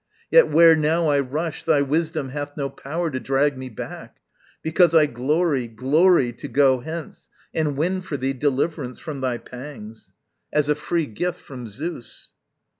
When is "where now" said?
0.47-1.09